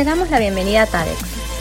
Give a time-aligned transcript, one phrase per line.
[0.00, 1.18] Te damos la bienvenida a TADEX,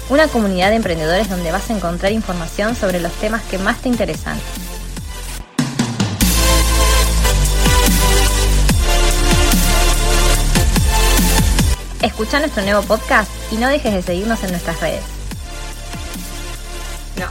[0.07, 3.89] una comunidad de emprendedores donde vas a encontrar información sobre los temas que más te
[3.89, 4.39] interesan.
[12.01, 15.03] Escucha nuestro nuevo podcast y no dejes de seguirnos en nuestras redes.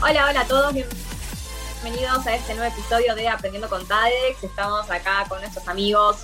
[0.03, 4.43] hola, hola a todos, bienvenidos a este nuevo episodio de Aprendiendo con TADEX.
[4.43, 6.17] Estamos acá con nuestros amigos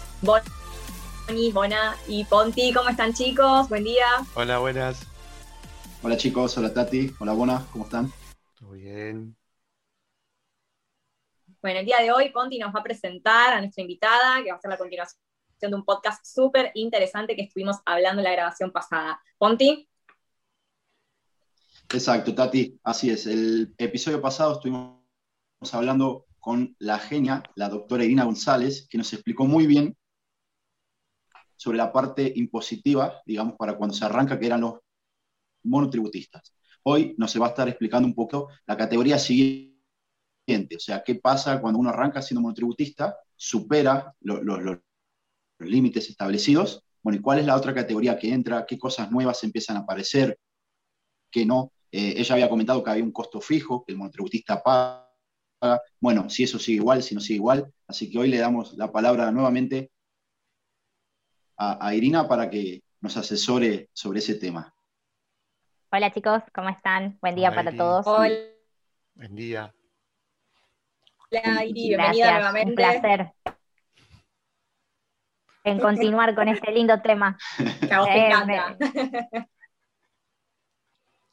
[1.54, 2.72] Bona y Ponti.
[2.72, 3.68] ¿Cómo están chicos?
[3.68, 4.06] Buen día.
[4.36, 5.06] Hola, buenas.
[6.04, 8.12] Hola chicos, hola Tati, hola Bona, ¿cómo están?
[8.60, 9.36] Todo bien.
[11.64, 14.58] Bueno, el día de hoy Ponti nos va a presentar a nuestra invitada, que va
[14.58, 15.20] a ser la continuación
[15.60, 19.20] de un podcast súper interesante que estuvimos hablando en la grabación pasada.
[19.40, 19.90] Ponti.
[21.90, 23.26] Exacto, Tati, así es.
[23.26, 25.00] El episodio pasado estuvimos
[25.72, 29.98] hablando con la genia, la doctora Irina González, que nos explicó muy bien
[31.56, 34.76] sobre la parte impositiva, digamos, para cuando se arranca, que eran los
[35.64, 36.56] monotributistas.
[36.84, 41.16] Hoy nos se va a estar explicando un poco la categoría siguiente, o sea, qué
[41.16, 44.80] pasa cuando uno arranca siendo monotributista, supera los
[45.60, 49.78] límites establecidos, bueno, y cuál es la otra categoría que entra, qué cosas nuevas empiezan
[49.78, 50.40] a aparecer,
[51.30, 51.72] qué no.
[51.92, 55.82] Eh, ella había comentado que había un costo fijo, que el monotributista paga.
[56.00, 57.72] Bueno, si eso sigue igual, si no sigue igual.
[57.88, 59.92] Así que hoy le damos la palabra nuevamente
[61.58, 64.74] a, Irina para que nos asesore sobre ese tema.
[65.92, 67.18] Hola chicos, ¿cómo están?
[67.22, 68.06] Buen día para todos.
[68.06, 68.36] Hola.
[69.14, 69.74] Buen día.
[71.32, 72.70] Hola Irina, bienvenida nuevamente.
[72.70, 73.34] Un placer
[75.64, 77.38] en continuar con este lindo tema.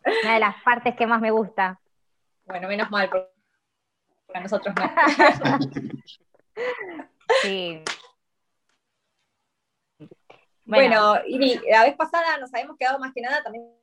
[0.04, 1.78] Eh, una de las partes que más me gusta.
[2.44, 3.08] Bueno, menos mal,
[4.26, 4.90] para nosotros no.
[7.42, 7.84] sí.
[10.64, 13.82] Bueno, y la vez pasada nos habíamos quedado más que nada también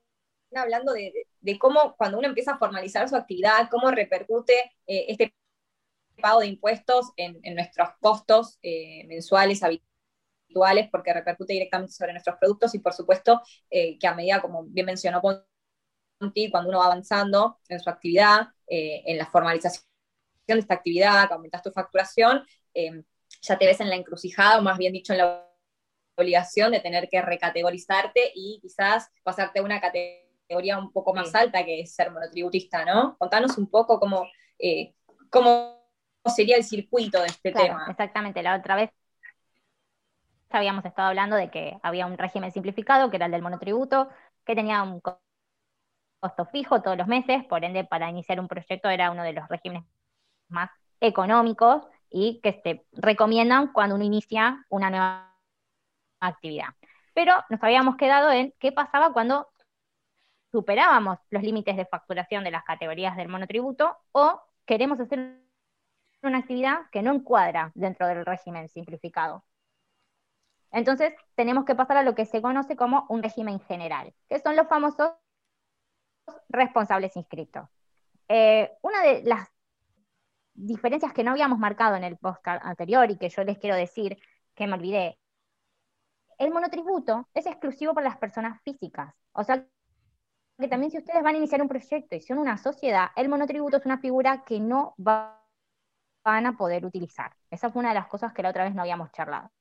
[0.55, 4.54] hablando de, cómo cuando uno empieza a formalizar su actividad, cómo repercute
[4.87, 5.36] eh, este
[6.21, 12.73] pago de impuestos en, nuestros costos eh, mensuales habituales, porque repercute directamente sobre nuestros productos
[12.76, 17.59] y por supuesto eh, que a medida, como bien mencionó Ponti, cuando uno va avanzando
[17.70, 19.83] en su actividad, en la formalización
[20.48, 22.45] de esta actividad, que aumentas tu facturación,
[23.42, 25.48] ya te ves en la encrucijada, o más bien dicho en la
[26.19, 31.63] obligación de tener que recategorizarte y quizás pasarte a una categoría un poco más alta
[31.65, 33.17] que es ser monotributista, ¿no?
[33.17, 34.93] Contanos un poco cómo, eh,
[35.30, 35.80] cómo
[36.25, 37.85] sería el circuito de este tema.
[37.89, 38.89] Exactamente, la otra vez
[40.49, 44.09] habíamos estado hablando de que había un régimen simplificado, que era el del monotributo,
[44.45, 49.11] que tenía un costo fijo todos los meses, por ende para iniciar un proyecto era
[49.11, 49.83] uno de los regímenes
[50.47, 50.69] más
[50.99, 55.29] económicos y que se recomiendan cuando uno inicia una nueva
[56.19, 56.69] actividad.
[57.13, 59.47] Pero nos habíamos quedado en qué pasaba cuando
[60.52, 65.41] superábamos los límites de facturación de las categorías del monotributo o queremos hacer
[66.21, 69.43] una actividad que no encuadra dentro del régimen simplificado.
[70.71, 74.55] Entonces, tenemos que pasar a lo que se conoce como un régimen general, que son
[74.55, 75.11] los famosos
[76.49, 77.67] responsables inscritos.
[78.27, 79.49] Eh, una de las
[80.53, 84.17] diferencias que no habíamos marcado en el post anterior y que yo les quiero decir,
[84.53, 85.17] que me olvidé,
[86.39, 89.14] el monotributo es exclusivo para las personas físicas.
[89.33, 89.67] O sea,
[90.58, 93.77] que también si ustedes van a iniciar un proyecto y son una sociedad, el monotributo
[93.77, 95.36] es una figura que no van
[96.26, 97.36] a poder utilizar.
[97.52, 99.52] Esa fue una de las cosas que la otra vez no habíamos charlado.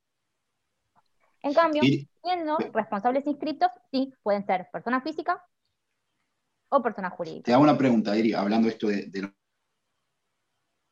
[1.43, 1.83] En cambio,
[2.23, 5.39] siendo responsables inscritos, sí, pueden ser personas físicas
[6.69, 7.45] o personas jurídicas.
[7.45, 9.11] Te hago una pregunta, Eri, hablando esto de,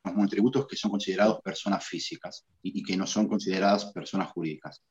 [0.05, 4.85] los monotributos que son considerados personas físicas y que no son consideradas personas jurídicas.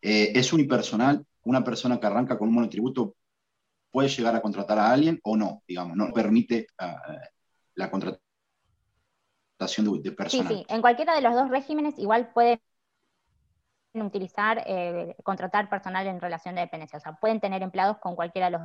[0.00, 1.24] Eh, ¿Es unipersonal?
[1.44, 3.16] ¿Una persona que arranca con un monotributo
[3.90, 5.62] puede llegar a contratar a alguien o no?
[5.66, 7.00] Digamos, no permite ah,
[7.74, 8.20] la contratación
[10.02, 10.48] de, personas.
[10.48, 12.60] Sí, sí, en cualquiera de los dos regímenes igual pueden
[13.94, 18.46] utilizar, eh, contratar personal en relación de dependencia, o sea, pueden tener empleados con cualquiera
[18.46, 18.62] de los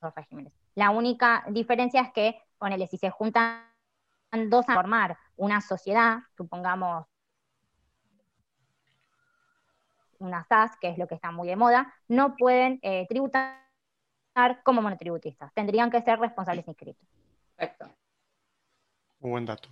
[0.00, 0.52] dos regímenes.
[0.74, 3.62] La única diferencia es que, ponele, si se juntan
[4.48, 7.06] dos a formar una sociedad, supongamos
[10.22, 13.58] una SAS, que es lo que está muy de moda, no pueden eh, tributar
[14.64, 15.52] como monotributistas.
[15.54, 17.06] Tendrían que ser responsables inscritos.
[17.56, 17.86] Perfecto.
[19.20, 19.68] Un buen dato.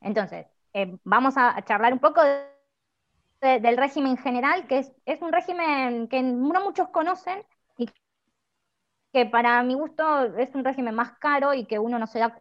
[0.00, 2.20] Entonces, eh, vamos a charlar un poco
[3.40, 7.44] del régimen general, que es, es, un régimen que no muchos conocen
[7.76, 7.88] y
[9.12, 12.40] que para mi gusto es un régimen más caro y que uno no se da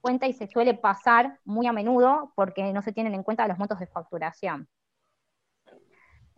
[0.00, 3.58] cuenta y se suele pasar muy a menudo porque no se tienen en cuenta los
[3.58, 4.68] montos de facturación.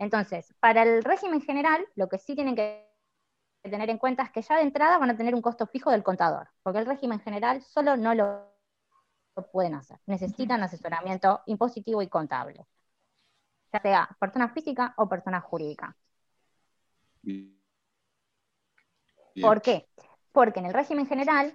[0.03, 2.91] Entonces, para el régimen general, lo que sí tienen que
[3.63, 6.03] tener en cuenta es que ya de entrada van a tener un costo fijo del
[6.03, 8.53] contador, porque el régimen general solo no lo
[9.53, 10.01] pueden hacer.
[10.07, 12.67] Necesitan asesoramiento impositivo y contable,
[13.73, 15.97] ya sea persona física o persona jurídica.
[19.41, 19.89] ¿Por qué?
[20.33, 21.55] Porque en el régimen general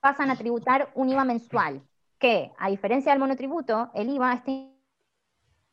[0.00, 1.86] pasan a tributar un IVA mensual,
[2.18, 4.79] que a diferencia del monotributo, el IVA está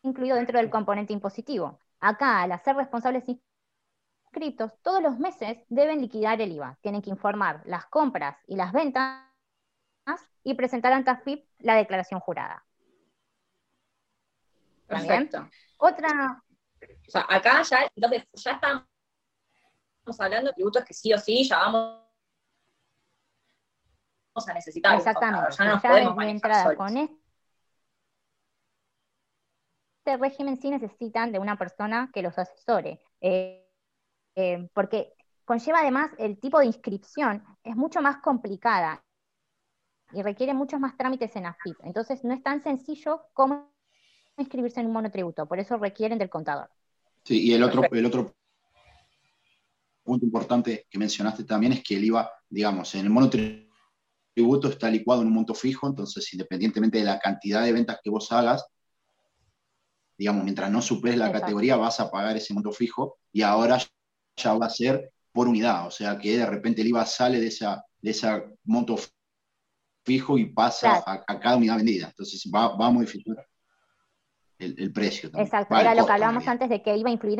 [0.03, 1.79] incluido dentro del componente impositivo.
[1.99, 6.77] Acá, al hacer responsables inscriptos, todos los meses deben liquidar el IVA.
[6.81, 9.23] Tienen que informar las compras y las ventas
[10.43, 12.63] y presentar ante AFIP la declaración jurada.
[14.87, 15.49] Perfecto.
[15.77, 16.41] Otra.
[17.07, 18.85] O sea, acá ya, entonces, ya estamos
[20.19, 21.99] hablando de tributos que sí o sí ya vamos
[24.47, 24.95] a necesitar.
[24.95, 25.55] Exactamente.
[25.57, 26.77] Ya nos Ya podemos manejar solos.
[26.77, 26.97] con
[30.07, 33.01] este régimen sí necesitan de una persona que los asesore.
[33.19, 33.67] Eh,
[34.35, 35.13] eh, porque
[35.43, 39.03] conlleva además el tipo de inscripción, es mucho más complicada
[40.13, 41.75] y requiere muchos más trámites en AFIP.
[41.83, 43.73] Entonces no es tan sencillo como
[44.37, 46.69] inscribirse en un monotributo, por eso requieren del contador.
[47.25, 48.33] Sí, y el otro, el otro
[50.03, 55.23] punto importante que mencionaste también es que el IVA, digamos, en el monotributo está licuado
[55.23, 58.65] en un monto fijo, entonces independientemente de la cantidad de ventas que vos hagas,
[60.17, 61.41] digamos, mientras no superes la Exacto.
[61.41, 63.77] categoría vas a pagar ese monto fijo y ahora
[64.37, 67.47] ya va a ser por unidad, o sea que de repente el IVA sale de,
[67.47, 68.27] esa, de ese
[68.63, 68.95] monto
[70.05, 71.03] fijo y pasa Claro.
[71.05, 73.45] a, a cada unidad vendida, entonces va, va a modificar
[74.59, 75.45] el, el precio también.
[75.47, 77.39] Exacto, Va, era lo que hablábamos antes de que iba a influir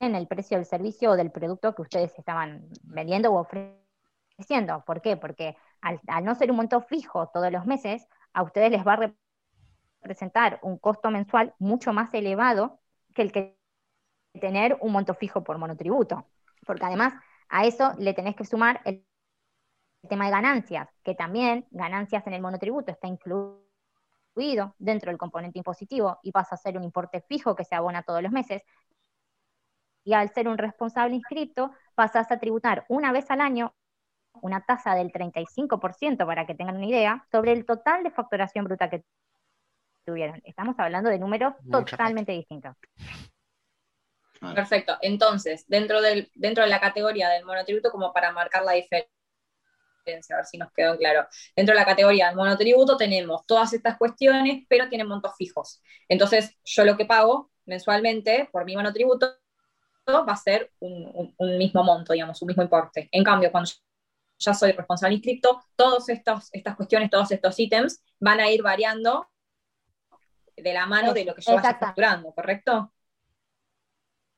[0.00, 4.82] en el precio del servicio o del producto que ustedes estaban vendiendo o ofreciendo.
[4.84, 5.16] ¿Por qué?
[5.16, 8.94] Porque al, al no ser un monto fijo todos los meses, a ustedes les va
[8.94, 8.96] a
[10.02, 12.80] representar un costo mensual mucho más elevado
[13.14, 13.56] que el que
[14.40, 16.26] tener un monto fijo por monotributo.
[16.66, 17.14] Porque además
[17.48, 19.06] a eso le tenés que sumar el,
[20.08, 26.18] tema de ganancias, que también ganancias en el monotributo está incluido dentro del componente impositivo
[26.24, 28.62] y pasa a ser un importe fijo que se abona todos los meses.
[30.02, 33.76] Y al ser un responsable inscrito, pasas a tributar una vez al año
[34.40, 38.90] una tasa del 35%, para que tengan una idea, sobre el total de facturación bruta
[38.90, 39.04] que
[40.04, 40.40] tuvieron.
[40.44, 42.76] Estamos hablando de números Mucha totalmente distintos.
[44.54, 44.96] Perfecto.
[45.02, 49.08] Entonces, dentro, del, dentro de la categoría del monotributo, como para marcar la diferencia,
[50.32, 51.26] a ver si nos quedó claro.
[51.56, 55.80] Dentro de la categoría del monotributo tenemos todas estas cuestiones, pero tienen montos fijos.
[56.08, 59.36] Entonces, yo lo que pago mensualmente por mi monotributo
[60.08, 63.08] va a ser un, un- un mismo monto, digamos, un mismo importe.
[63.12, 63.70] En cambio, cuando
[64.38, 69.28] ya soy responsable inscripto, todas estas cuestiones, todos estos ítems van a ir variando
[70.56, 72.92] de la mano de lo que yo vaya facturando, ¿correcto?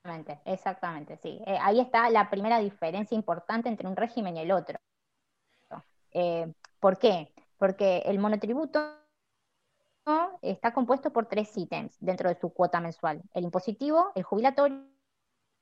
[0.05, 1.43] Exactamente, exactamente, sí.
[1.47, 4.79] Eh, ahí está la primera diferencia importante entre un régimen y el otro.
[6.13, 7.33] Eh, ¿Por qué?
[7.59, 9.01] Porque el monotributo
[10.43, 14.85] está compuesto por tres ítems dentro de su cuota mensual: el impositivo, el jubilatorio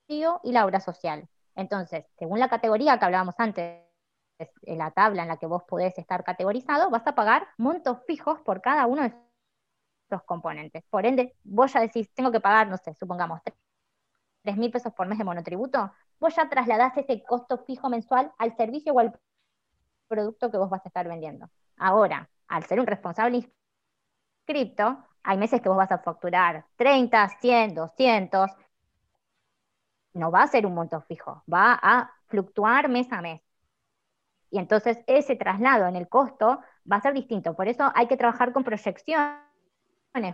[0.09, 1.29] y la obra social.
[1.55, 3.83] Entonces, según la categoría que hablábamos antes,
[4.63, 8.41] en la tabla en la que vos podés estar categorizado, vas a pagar montos fijos
[8.41, 9.15] por cada uno de
[10.25, 10.85] componentes.
[10.91, 13.41] Por ende, vos ya decís, tengo que pagar, no sé, supongamos,
[14.43, 18.57] 3 mil pesos por mes de monotributo, vos ya trasladás ese costo fijo mensual al
[18.57, 19.19] servicio o al
[20.09, 21.49] producto que vos vas a estar vendiendo.
[21.77, 23.49] Ahora, al ser un responsable
[24.47, 28.51] inscripto, hay meses que vos vas a facturar 30, 100, 200,
[30.15, 33.41] no va a ser un monto fijo, va a fluctuar mes a mes.
[34.51, 37.55] Y entonces ese traslado en el costo va a ser distinto.
[37.55, 39.52] Por eso hay que trabajar con proyecciones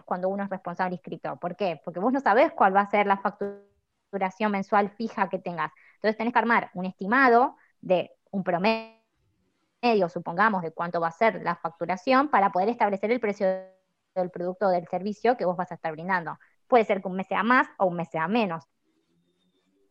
[0.05, 1.37] cuando uno es responsable inscrito.
[1.37, 1.81] ¿Por qué?
[1.85, 5.73] Porque vos no sabés cuál va a ser la facturación mensual fija que tengas.
[5.97, 11.43] Entonces tenés que armar un estimado de un promedio, supongamos, de cuánto va a ser
[11.43, 13.47] la facturación para poder establecer el precio
[14.15, 16.39] del producto o del servicio que vos vas a estar brindando.
[16.67, 18.65] Puede ser que un mes sea más o un mes sea menos,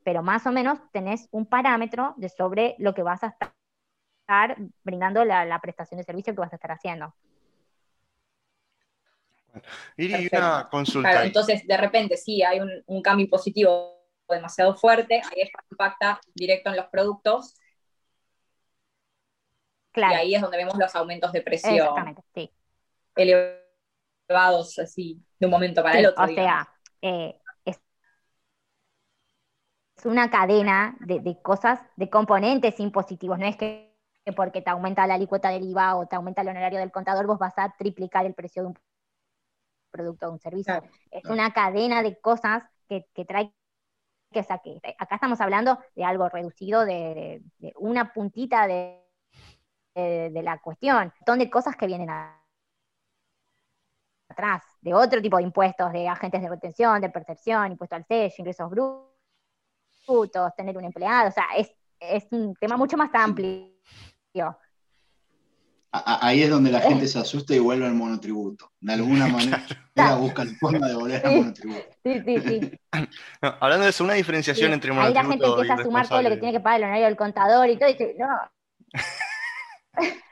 [0.03, 5.23] pero más o menos tenés un parámetro de sobre lo que vas a estar brindando
[5.25, 7.13] la, la prestación de servicio que vas a estar haciendo.
[9.97, 10.37] Iri, Perfecto.
[10.37, 11.11] una consulta.
[11.11, 13.97] Claro, entonces de repente sí hay un, un cambio impositivo
[14.29, 17.55] demasiado fuerte, ahí esto impacta directo en los productos
[19.91, 22.51] Claro, y ahí es donde vemos los aumentos de precio exactamente, sí.
[23.15, 26.25] elevados así de un momento para Sí, el otro.
[26.25, 26.67] o digamos.
[26.67, 26.69] sea,
[27.01, 27.79] eh, es,
[29.97, 33.39] es una cadena de, de cosas, de componentes impositivos.
[33.39, 33.95] No es que,
[34.25, 37.25] que porque te aumenta la alícuota del IVA o te aumenta el honorario del contador,
[37.27, 38.77] vos vas a triplicar el precio de un
[39.97, 40.73] producto de un servicio.
[40.79, 41.33] Claro, es claro.
[41.33, 43.53] una cadena de cosas que, que trae
[44.31, 44.79] que saque.
[44.99, 49.01] Acá estamos hablando de algo reducido, de, de- de una puntita de,
[49.95, 50.97] de- de la cuestión.
[50.97, 52.43] Un montón de cosas que vienen a-
[54.29, 58.35] atrás, de otro tipo de impuestos, de agentes de retención, de percepción, impuesto al sello,
[58.37, 61.29] ingresos brutos, tener un empleado.
[61.29, 63.71] O sea, es, es un tema mucho más amplio.
[65.91, 68.71] A- Ahí es donde la gente se asusta y vuelve al monotributo.
[68.79, 69.65] De alguna manera
[70.17, 71.85] busca la forma de volver al monotributo.
[72.03, 72.71] Sí, sí, sí.
[73.41, 75.85] No, hablando de eso, una diferenciación Sí, entre Ahí la gente monotributo y empieza a
[75.85, 78.15] sumar todo lo que tiene que pagar el honorario del contador y todo, y dice,
[78.17, 78.27] no.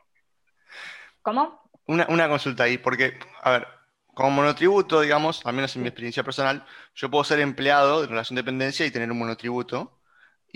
[1.22, 1.62] ¿Cómo?
[1.88, 3.68] Una, una consulta ahí, porque, a ver,
[4.14, 8.36] como monotributo, digamos, al menos en mi experiencia personal, yo puedo ser empleado de relación
[8.36, 10.00] de dependencia y tener un monotributo.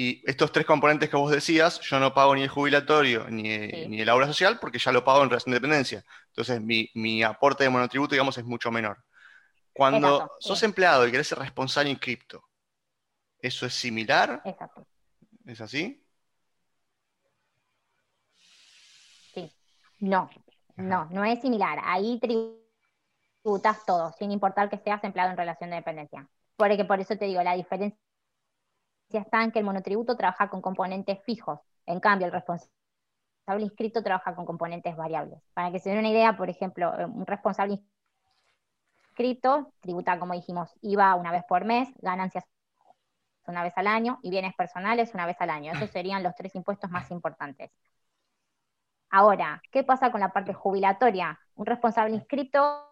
[0.01, 3.87] Y estos tres componentes que vos decías, yo no pago ni el jubilatorio ni, Sí.
[3.89, 6.05] ni el obra social porque ya lo pago en relación de dependencia.
[6.27, 9.03] Entonces, mi, mi aporte de monotributo, digamos, es mucho menor.
[9.73, 10.47] Cuando Exacto, sí.
[10.47, 12.41] sos empleado y querés ser responsable inscripto,
[13.41, 14.41] ¿eso es similar?
[14.45, 14.87] Exacto.
[15.45, 16.01] ¿Es así?
[19.33, 19.51] Sí.
[19.99, 20.29] No,
[20.77, 21.77] no, no es similar.
[21.83, 26.25] Ahí tributas todo, sin importar que seas empleado en relación de dependencia.
[26.55, 27.99] Porque por eso te digo, la diferencia
[29.17, 31.59] está en que el monotributo trabaja con componentes fijos.
[31.85, 32.71] En cambio, el responsable
[33.59, 35.41] inscrito trabaja con componentes variables.
[35.53, 37.81] Para que se den una idea, por ejemplo, un responsable
[39.09, 42.45] inscrito tributa, como dijimos, IVA una vez por mes, ganancias
[43.47, 45.73] una vez al año y bienes personales una vez al año.
[45.73, 47.71] Esos serían los tres impuestos más importantes.
[49.09, 51.39] Ahora, ¿qué pasa con la parte jubilatoria?
[51.55, 52.85] Un responsable inscrito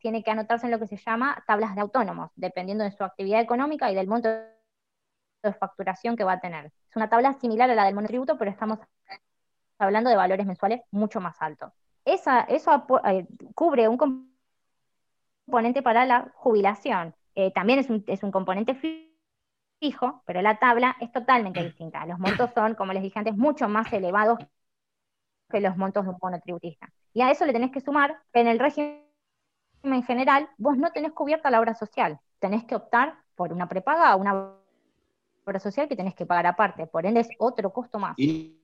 [0.00, 3.40] tiene que anotarse en lo que se llama tablas de autónomos, dependiendo de su actividad
[3.40, 4.30] económica y del monto
[5.52, 6.66] facturación que va a tener.
[6.88, 8.78] Es una tabla similar a la del monotributo, pero estamos
[9.78, 11.72] hablando de valores mensuales mucho más altos.
[12.04, 14.30] Esa, eso eh, cubre un com-
[15.46, 17.14] componente para la jubilación.
[17.34, 19.12] Eh, también es un, es un componente fi-
[19.80, 22.06] fijo, pero la tabla es totalmente distinta.
[22.06, 24.38] Los montos son, como les dije antes, mucho más elevados
[25.50, 26.88] que los montos de un monotributista.
[27.12, 29.04] Y a eso le tenés que sumar que en el régimen
[30.06, 32.18] general vos no tenés cubierta la obra social.
[32.38, 34.54] Tenés que optar por una prepaga o una
[35.44, 36.86] obra social que tenés que pagar aparte.
[36.86, 38.18] Por ende es otro costo más.
[38.18, 38.60] Y,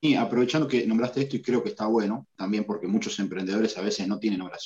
[0.00, 3.82] y aprovechando que nombraste esto, y creo que está bueno, también porque muchos emprendedores a
[3.82, 4.58] veces no tienen obra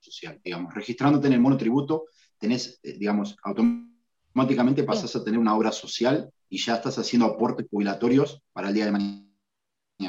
[0.00, 2.04] social, digamos, registrándote en el monotributo,
[2.38, 7.66] tenés, eh, digamos, automáticamente pasás a tener una obra social y ya estás haciendo aportes
[7.70, 9.22] jubilatorios para el día de mañana.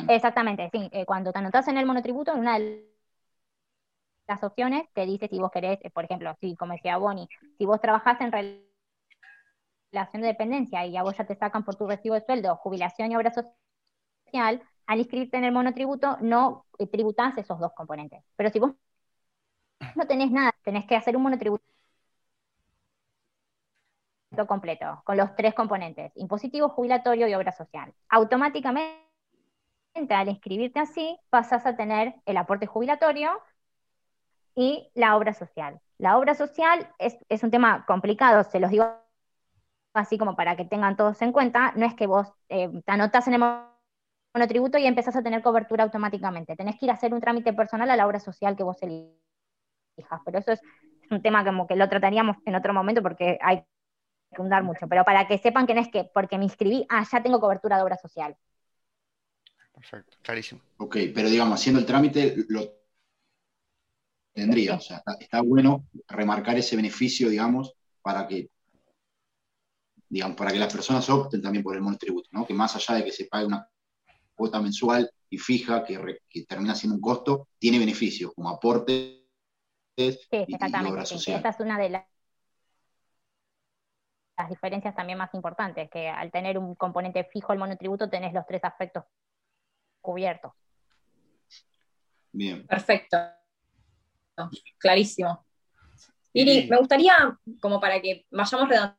[0.10, 0.89] Exactamente, sí.
[0.91, 2.86] Eh, cuando te anotás en el monotributo, en una de
[4.27, 7.65] las opciones te dice si vos querés, eh, por ejemplo, si, como decía Bonnie, si
[7.65, 8.66] vos trabajás en relación
[9.91, 13.15] de dependencia y a vos ya te sacan por tu recibo de sueldo jubilación y
[13.15, 18.24] obra social, al inscribirte en el monotributo no eh, tributás esos dos componentes.
[18.36, 18.74] Pero si vos
[19.96, 21.63] no tenés nada, tenés que hacer un monotributo
[24.48, 27.94] completo, con los tres componentes, impositivo, jubilatorio y obra social.
[28.10, 29.01] Automáticamente,
[30.10, 33.32] al inscribirte así, pasas a tener el aporte jubilatorio
[34.56, 35.79] y la obra social.
[35.98, 39.06] La obra social es, es un tema complicado, se los digo
[39.94, 43.27] así como para que tengan todos en cuenta, no es que vos eh, te anotás
[43.27, 43.44] en el
[44.34, 46.56] monotributo y empezás a tener cobertura automáticamente.
[46.56, 50.22] Tenés que ir a hacer un trámite personal a la obra social que vos elijas,
[50.25, 50.62] pero eso es
[51.10, 53.63] un tema como que lo trataríamos en otro momento porque hay
[54.34, 57.06] que hundar mucho, pero para que sepan que no es que porque me inscribí, ah,
[57.10, 58.38] ya tengo cobertura de obra social.
[59.74, 60.62] Perfecto, clarísimo.
[60.77, 62.77] Ok, pero digamos, haciendo el trámite lo
[64.34, 68.50] tendría, o sea, está, está bueno remarcar ese beneficio, digamos, para que
[70.09, 72.45] digamos, para que las personas opten también por el monotributo, ¿no?
[72.45, 73.67] Que más allá de que se pague una
[74.35, 79.23] cuota mensual y fija, que, re- que termina siendo un costo, tiene beneficios como aportes
[79.97, 80.91] Sí, y, y exactamente.
[80.91, 81.15] obra sí.
[81.15, 81.39] social.
[81.39, 82.05] Esa es una de las,
[84.37, 88.45] las diferencias también más importantes, que al tener un componente fijo el monotributo tenés los
[88.45, 89.03] tres aspectos
[90.01, 90.53] cubiertos.
[92.31, 92.65] Bien.
[92.67, 93.17] Perfecto.
[94.77, 95.45] Clarísimo.
[96.33, 98.97] Iri, Y- me gustaría, como para que vayamos redondeando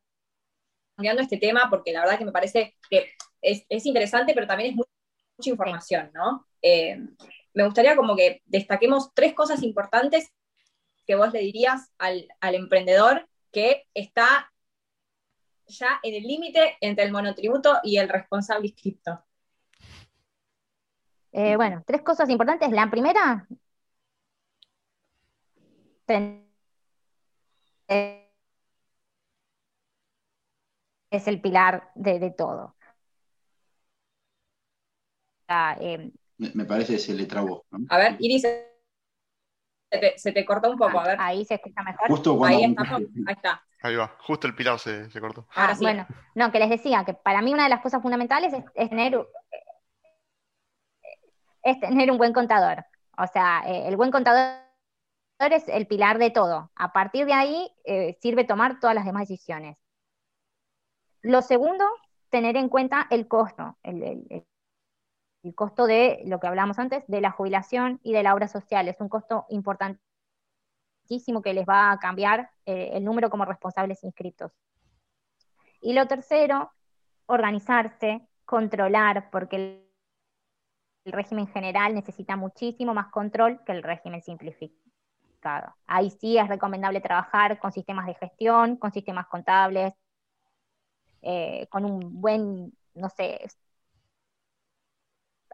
[0.98, 4.76] este tema, porque la verdad que me parece que es, es interesante, pero también es
[4.76, 4.84] mu-
[5.36, 6.46] mucha información, ¿no?
[6.62, 6.98] Eh,
[7.54, 10.32] me gustaría como que destaquemos tres cosas importantes
[11.06, 14.52] que vos le dirías al, emprendedor que está
[15.66, 19.24] ya en el límite entre el monotributo y el responsable inscripto.
[21.32, 22.70] Eh, bueno, tres cosas importantes.
[22.70, 23.46] La primera,
[27.88, 28.27] eh,
[31.10, 32.74] es el pilar de, de todo.
[35.48, 37.78] Ah, eh, Me, me parece que se le trabó, ¿no?
[37.88, 38.42] A ver, Iris,
[40.16, 41.16] se te, cortó un poco, a ver.
[41.20, 42.08] Ahí se escucha mejor.
[42.08, 43.62] Justo Ahí, estamos, ahí está.
[43.82, 45.46] Ahí va, justo el pilar se, se cortó.
[45.54, 48.90] Ah, bueno, no, que les decía que para mí una de las cosas fundamentales es,
[48.90, 49.26] tener
[51.62, 52.84] es tener un buen contador.
[53.16, 54.60] O sea, eh, el buen contador
[55.38, 56.70] es el pilar de todo.
[56.74, 59.76] A partir de ahí eh, sirve tomar todas las demás decisiones.
[61.22, 61.84] Lo segundo,
[62.30, 64.46] tener en cuenta el costo, el,
[65.54, 68.88] costo de lo que hablamos antes, de la jubilación y de la obra social.
[68.88, 70.02] Es un costo importantísimo
[71.42, 74.52] que les va a cambiar eh, el número como responsables inscritos.
[75.80, 76.72] Y lo tercero,
[77.26, 79.88] organizarse, controlar, porque el,
[81.04, 85.74] el régimen general necesita muchísimo más control que el régimen simplificado.
[85.86, 89.94] Ahí sí es recomendable trabajar con sistemas de gestión, con sistemas contables,
[91.22, 93.40] eh, con un buen, no sé,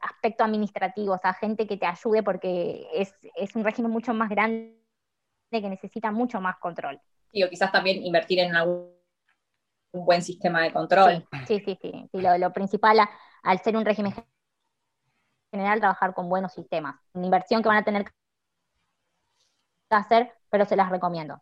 [0.02, 3.14] aspecto administrativo, o sea, gente que te ayude porque es,
[3.54, 4.74] un régimen mucho más grande
[5.50, 7.00] que necesita mucho más control.
[7.32, 8.94] Y o quizás también invertir en algún
[9.94, 11.26] un buen sistema de control.
[11.46, 12.08] Sí, sí, sí.
[12.12, 12.98] lo, principal
[13.42, 14.12] al ser un régimen
[15.52, 16.96] general, trabajar con buenos sistemas.
[17.12, 18.10] Una inversión que van a tener que
[19.90, 21.40] hacer, pero se las recomiendo.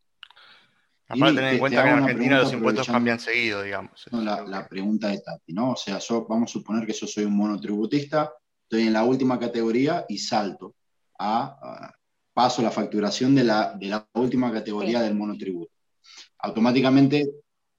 [1.13, 4.07] Aparte, tener en cuenta que en Argentina los impuestos cambian seguido, digamos.
[4.13, 5.73] la, pregunta de Tati, ¿no?
[5.73, 9.39] O sea, yo, vamos a suponer que yo soy un monotributista, estoy en la última
[9.39, 10.75] categoría y salto
[11.19, 11.93] a,
[12.33, 15.71] paso la facturación de la, de la última categoría del monotributo.
[16.39, 17.29] Automáticamente,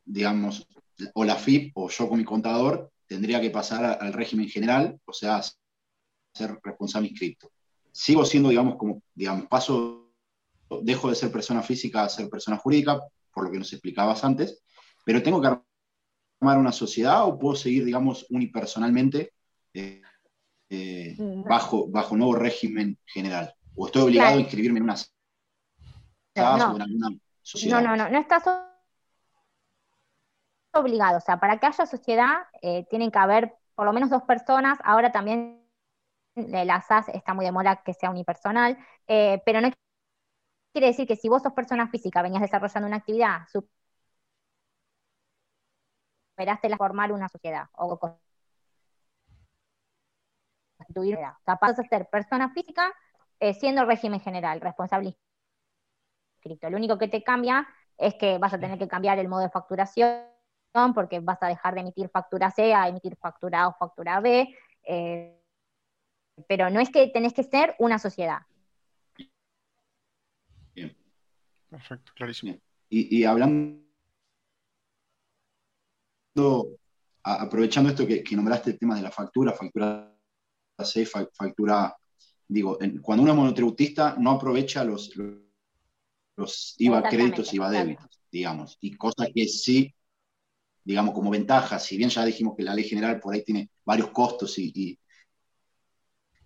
[0.05, 0.67] digamos,
[1.15, 5.11] o la FIP o yo con mi contador tendría que pasar al régimen general, o
[5.11, 7.51] sea, ser responsable inscrito.
[7.91, 10.11] Sigo siendo, digamos, como, digamos, paso
[10.83, 12.99] dejo de ser persona física a ser persona jurídica,
[13.33, 14.63] por lo que nos explicabas antes,
[15.05, 19.33] pero tengo que armar una sociedad o puedo seguir, digamos, unipersonalmente
[19.73, 20.01] eh,
[20.69, 23.53] eh, bajo, bajo nuevo régimen general.
[23.75, 24.95] O estoy obligado a inscribirme en una
[26.35, 27.09] no, o en alguna
[27.41, 27.81] sociedad.
[27.81, 28.43] No, no, no, no estás
[30.73, 31.17] obligado.
[31.17, 34.77] O sea, para que haya sociedad eh, tienen que haber por lo menos dos personas.
[34.83, 35.63] Ahora también
[36.35, 39.69] la SAS está muy de moda que sea unipersonal, pero no
[40.73, 43.47] Quiere decir que si vos sos persona física, venías desarrollando una actividad,
[46.35, 47.99] superaste la formar una sociedad o
[50.79, 52.91] constituir, capaz de ser persona física
[53.39, 55.15] eh, siendo régimen general, responsable
[56.37, 56.69] inscrito.
[56.69, 59.49] Lo único que te cambia es que vas a tener que cambiar el modo de
[59.49, 60.23] facturación
[60.95, 64.47] porque vas a dejar de emitir factura C a emitir factura A o factura B,
[64.83, 65.39] eh,
[66.47, 68.39] pero no es que tenés que ser una sociedad.
[71.73, 72.55] Perfecto, clarísimo.
[72.87, 73.81] Y, hablando,
[77.23, 80.15] aprovechando esto que, nombraste el tema de la factura, factura
[80.83, 81.97] C, factura,
[82.47, 85.17] digo, cuando uno es monotributista no aprovecha los,
[86.35, 89.91] los IVA créditos, IVA débitos, digamos, y cosa que sí,
[90.83, 94.11] digamos, como ventaja, si bien ya dijimos que la ley general por ahí tiene varios
[94.11, 94.99] costos y,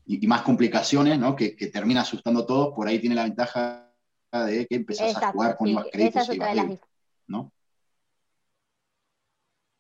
[0.05, 1.35] y, más complicaciones, ¿no?
[1.35, 3.86] Que, que termina asustando a todos, por ahí tiene la ventaja
[4.31, 5.77] de que empezás a jugar con sí.
[5.91, 6.39] créditos y
[7.27, 7.51] ¿no?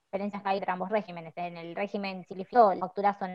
[0.07, 1.33] diferencias que hay entre ambos regímenes.
[1.37, 3.29] En el régimen simplificado, las facturas son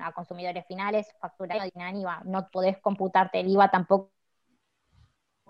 [0.00, 2.22] a consumidores finales, factura no tienen IVA.
[2.24, 4.12] No podés computarte el IVA tampoco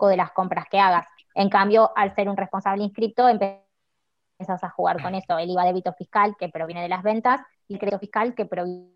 [0.01, 1.05] de las compras que hagas.
[1.35, 5.93] En cambio, al ser un responsable inscrito, empiezas a jugar con eso, el IVA débito
[5.93, 8.92] fiscal que proviene de las ventas y el crédito fiscal que proviene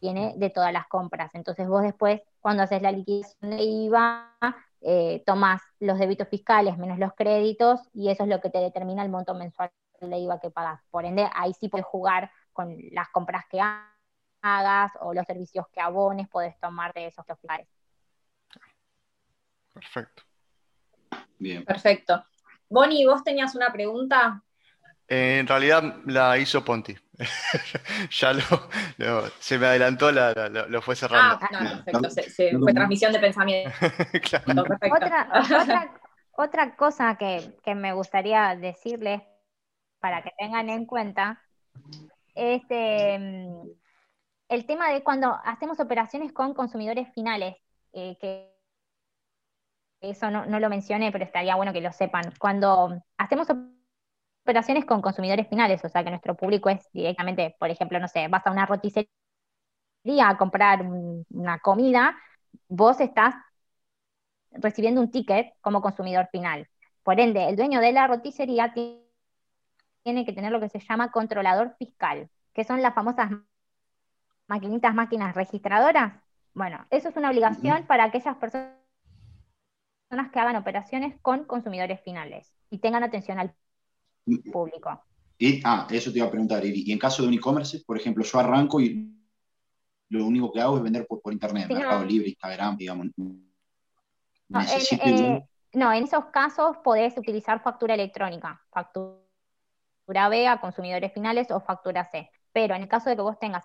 [0.00, 1.34] viene de todas las compras.
[1.34, 4.36] Entonces vos después, cuando haces la liquidación de IVA,
[4.82, 9.02] eh, tomás los débitos fiscales menos los créditos y eso es lo que te determina
[9.02, 10.80] el monto mensual de IVA que pagas.
[10.90, 15.80] Por ende, ahí sí puedes jugar con las compras que hagas o los servicios que
[15.80, 17.66] abones, puedes tomar de esos fiscales.
[19.72, 20.22] Perfecto.
[21.38, 21.64] Bien.
[21.64, 22.24] Perfecto.
[22.68, 24.42] Bonnie, vos tenías una pregunta.
[25.08, 26.96] en realidad la hizo Ponti.
[28.10, 28.42] ya lo,
[29.38, 31.38] se me adelantó, lo fue cerrando.
[31.40, 33.70] Ah, no, perfecto, se, fue transmisión de pensamiento.
[36.36, 39.22] otra, cosa que, me gustaría decirles
[40.00, 41.42] para que tengan en cuenta
[42.34, 43.48] es em,
[44.48, 47.56] el tema de cuando hacemos operaciones con consumidores finales,
[47.92, 48.54] eh, que
[50.00, 52.32] eso no, no, lo mencioné, pero estaría bueno que lo sepan.
[52.38, 53.75] Cuando hacemos operaciones
[54.86, 58.46] con consumidores finales, o sea que nuestro público es directamente, por ejemplo, no sé, vas
[58.46, 59.08] a una roticería
[60.18, 62.16] a comprar una comida,
[62.68, 63.34] vos estás
[64.52, 66.68] recibiendo un ticket como consumidor final.
[67.02, 71.74] Por ende, el dueño de la roticería tiene que tener lo que se llama controlador
[71.78, 73.30] fiscal, que son las famosas
[74.46, 76.14] maquinitas, máquinas registradoras.
[76.54, 78.72] Bueno, eso es una obligación para aquellas personas
[80.32, 83.54] que hagan operaciones con consumidores finales y tengan atención al.
[84.52, 85.02] Público.
[85.38, 86.64] Y, ah, eso te iba a preguntar.
[86.64, 89.12] Y en caso de un e-commerce, por ejemplo, yo arranco y
[90.08, 91.78] lo único que hago es vender por, por internet, Sí, no.
[91.80, 93.08] Mercado Libre, Instagram, digamos.
[93.16, 100.60] No, Necesito en, yo- no, en esos casos podés utilizar factura electrónica, factura B a
[100.60, 102.30] consumidores finales o factura C.
[102.52, 103.64] Pero en el caso de que vos tengas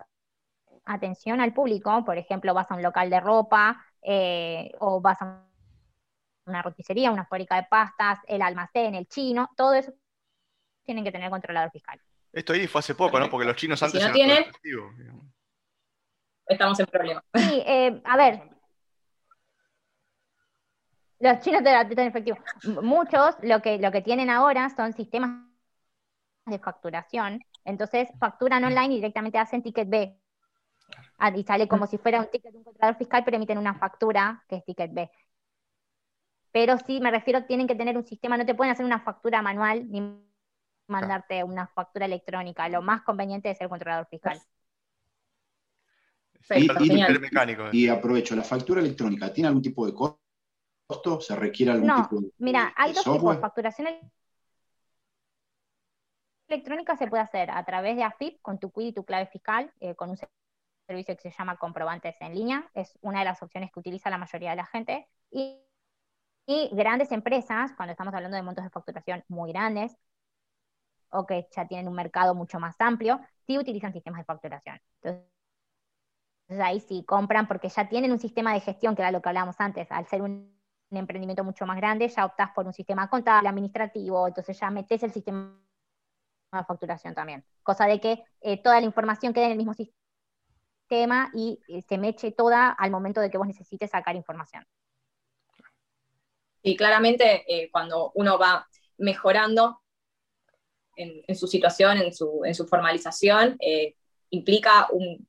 [0.84, 5.46] atención al público, por ejemplo, vas a un local de ropa eh, o vas a
[6.46, 9.92] una roticería, una fábrica de pastas, el almacén, el chino, todo eso
[10.84, 12.00] tienen que tener controlador fiscal.
[12.32, 13.28] Esto ahí fue hace poco, ¿no?
[13.28, 14.44] Porque los chinos Si antes no eran tienen-.
[16.46, 17.24] Estamos en problema.
[17.34, 18.42] Sí, eh, a ver.
[21.20, 22.38] Los chinos te dan efectivo.
[22.82, 25.46] Muchos lo que, lo que tienen ahora son sistemas
[26.46, 27.38] de facturación.
[27.64, 30.18] Entonces facturan online y directamente hacen ticket B.
[31.18, 33.74] Ah, Y sale como si fuera un ticket de un controlador fiscal, pero emiten una
[33.74, 35.10] factura que es ticket B.
[36.50, 39.40] Pero sí, me refiero, tienen que tener un sistema, no te pueden hacer una factura
[39.42, 40.00] manual ni
[40.92, 42.68] mandarte una factura electrónica.
[42.68, 44.40] Lo más conveniente es el controlador fiscal.
[47.72, 51.20] Y- aprovecho, ¿la factura electrónica tiene algún tipo de costo?
[51.20, 53.16] ¿Se requiere algún No, tipo de, Mira, de hay dos tipos.
[53.16, 53.40] software?
[53.40, 54.00] Facturación el-
[56.48, 59.72] electrónica se puede hacer a través de AFIP con tu quid y tu clave fiscal,
[59.80, 60.18] eh, con un
[60.86, 62.70] servicio que se llama comprobantes en línea.
[62.74, 65.08] Es una de las opciones que utiliza la mayoría de la gente.
[65.30, 65.62] Y,
[66.46, 69.96] y grandes empresas, cuando estamos hablando de montos de facturación muy grandes,
[71.12, 74.80] o que ya tienen un mercado mucho más amplio, sí utilizan sistemas de facturación.
[75.02, 75.24] Entonces,
[76.60, 79.56] ahí sí compran porque ya tienen un sistema de gestión, que era lo que hablábamos
[79.58, 80.54] antes, al ser un,
[80.92, 85.02] un emprendimiento mucho más grande, ya optás por un sistema contable, administrativo, entonces ya metes
[85.02, 85.58] el sistema
[86.52, 87.44] de facturación también.
[87.62, 91.98] Cosa de que eh, toda la información quede en el mismo sistema y eh, se
[91.98, 94.66] meche toda al momento de que vos necesites sacar información.
[96.62, 99.81] Y claramente eh, cuando uno va mejorando
[101.02, 103.94] en, en su situación, en su, en su formalización, eh,
[104.30, 105.28] implica un-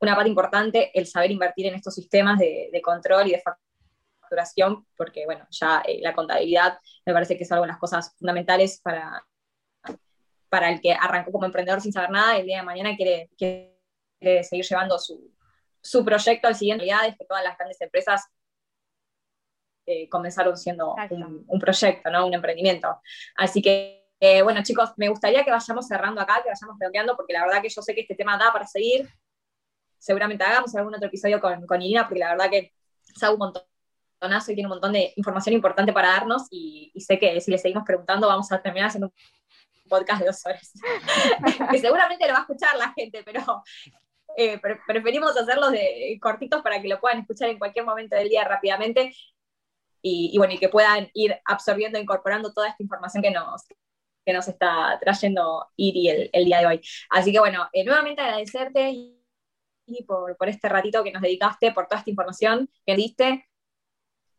[0.00, 3.42] una parte importante el saber invertir en estos sistemas de, de control y de
[4.20, 8.14] facturación, porque bueno, ya eh, la contabilidad me parece que es algo de las cosas
[8.18, 9.24] fundamentales para,
[10.50, 14.44] para el que arrancó como emprendedor sin saber nada el día de mañana quiere, quiere
[14.44, 15.32] seguir llevando su,
[15.80, 16.84] su proyecto al siguiente.
[16.84, 18.24] Realidad es que todas las grandes empresas
[19.86, 22.26] eh, comenzaron siendo un, un proyecto, ¿no?
[22.26, 23.00] un emprendimiento.
[23.36, 27.32] Así que, eh, bueno, chicos, me gustaría que vayamos cerrando acá, que vayamos redondeando, porque
[27.32, 29.08] la verdad que yo sé que este tema da para seguir.
[29.98, 32.72] Seguramente hagamos algún otro episodio con, con Irina, porque la verdad que
[33.16, 37.40] sabe un montonazo y tiene un montón de información importante para darnos, y, sé que
[37.40, 40.72] si le seguimos preguntando vamos a terminar haciendo un podcast de dos horas.
[41.70, 43.62] que seguramente lo va a escuchar la gente, pero
[44.36, 48.28] eh, pre- preferimos hacerlos de cortitos para que lo puedan escuchar en cualquier momento del
[48.28, 49.14] día rápidamente
[50.02, 53.62] y, y bueno, y que puedan ir absorbiendo incorporando toda esta información que nos,
[54.24, 56.80] que nos está trayendo Iri el, el día de hoy.
[57.10, 61.86] Así que bueno, eh, nuevamente agradecerte Iri, por, por este ratito que nos dedicaste, por
[61.86, 63.48] toda esta información que diste,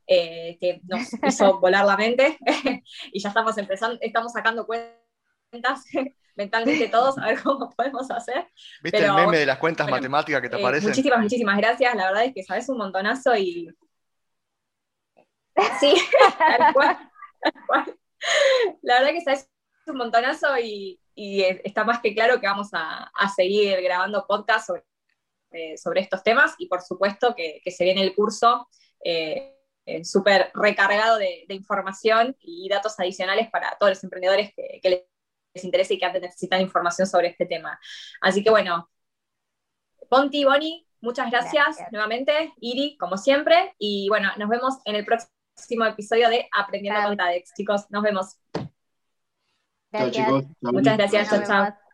[0.08, 2.38] eh, que nos hizo volar la mente
[3.12, 5.86] y ya estamos empezando, estamos sacando cuentas
[6.36, 8.48] mentalmente todos a ver cómo podemos hacer.
[8.80, 10.82] ¿Viste Pero, el meme de las cuentas bueno, matemáticas que te Eh, aparecen?
[10.82, 11.96] muchísimas, muchísimas gracias.
[11.96, 13.70] La verdad es que sabes un montonazo y.
[15.80, 15.96] Sí,
[16.48, 16.98] tal cual,
[17.42, 18.00] tal cual.
[18.84, 19.50] La verdad que sabes
[19.88, 24.68] un montonazo y, y está más que claro que vamos a, a seguir grabando podcast
[24.68, 24.84] sobre,
[25.52, 28.68] eh, sobre estos temas y por supuesto que, que se viene el curso
[29.04, 29.52] eh,
[30.04, 35.06] súper recargado de, de información y datos adicionales para todos los emprendedores que, que
[35.54, 37.80] les interese y que antes necesitan información sobre este tema.
[38.22, 38.90] Así que bueno,
[40.10, 41.92] Ponti, Boni, muchas gracias, Gracias.
[41.92, 47.18] nuevamente, Iri, como siempre, y bueno, nos vemos en el próximo episodio de Aprendiendo con
[47.18, 47.54] TADEX.
[47.56, 48.38] Chicos, nos vemos.
[49.96, 50.12] Chao, Gracias.
[50.12, 50.46] chicos.
[50.62, 51.85] Chao, Muchas gracias, chao, chao.